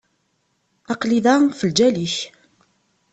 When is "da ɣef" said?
1.25-1.61